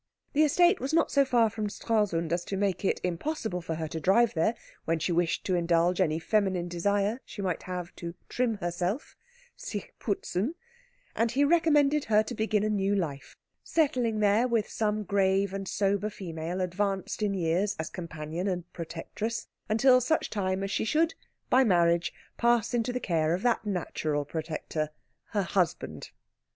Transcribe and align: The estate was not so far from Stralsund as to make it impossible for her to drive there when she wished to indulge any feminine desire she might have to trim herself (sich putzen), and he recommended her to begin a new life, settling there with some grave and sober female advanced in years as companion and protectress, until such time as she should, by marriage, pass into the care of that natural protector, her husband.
The 0.33 0.41
estate 0.43 0.79
was 0.79 0.93
not 0.95 1.11
so 1.11 1.23
far 1.23 1.47
from 1.51 1.69
Stralsund 1.69 2.33
as 2.33 2.43
to 2.45 2.57
make 2.57 2.83
it 2.83 2.99
impossible 3.03 3.61
for 3.61 3.75
her 3.75 3.87
to 3.89 3.99
drive 3.99 4.33
there 4.33 4.55
when 4.85 4.97
she 4.97 5.11
wished 5.11 5.45
to 5.45 5.53
indulge 5.53 6.01
any 6.01 6.17
feminine 6.17 6.67
desire 6.67 7.19
she 7.23 7.43
might 7.43 7.61
have 7.61 7.95
to 7.97 8.15
trim 8.27 8.57
herself 8.57 9.15
(sich 9.55 9.91
putzen), 9.99 10.55
and 11.15 11.29
he 11.33 11.43
recommended 11.45 12.05
her 12.05 12.23
to 12.23 12.33
begin 12.33 12.63
a 12.63 12.67
new 12.71 12.95
life, 12.95 13.37
settling 13.63 14.21
there 14.21 14.47
with 14.47 14.67
some 14.67 15.03
grave 15.03 15.53
and 15.53 15.67
sober 15.67 16.09
female 16.09 16.61
advanced 16.61 17.21
in 17.21 17.35
years 17.35 17.75
as 17.77 17.91
companion 17.91 18.47
and 18.47 18.73
protectress, 18.73 19.49
until 19.69 20.01
such 20.01 20.31
time 20.31 20.63
as 20.63 20.71
she 20.71 20.83
should, 20.83 21.13
by 21.47 21.63
marriage, 21.63 22.11
pass 22.37 22.73
into 22.73 22.91
the 22.91 22.99
care 22.99 23.35
of 23.35 23.43
that 23.43 23.67
natural 23.67 24.25
protector, 24.25 24.89
her 25.25 25.43
husband. 25.43 26.09